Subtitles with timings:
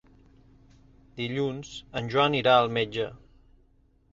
[1.19, 3.07] Dilluns en Joan irà al metge.